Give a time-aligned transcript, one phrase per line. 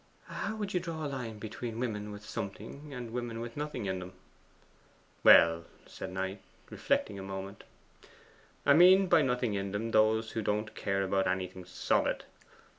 [0.25, 3.99] 'How would you draw the line between women with something and women with nothing in
[3.99, 4.13] them?'
[5.23, 7.65] 'Well,' said Knight, reflecting a moment,
[8.65, 12.23] 'I mean by nothing in them those who don't care about anything solid.